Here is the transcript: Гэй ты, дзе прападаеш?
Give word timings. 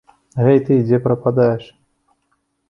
Гэй 0.45 0.59
ты, 0.69 0.77
дзе 0.87 0.99
прападаеш? 1.05 1.69